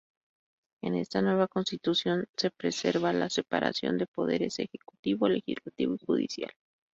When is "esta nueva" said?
0.95-1.47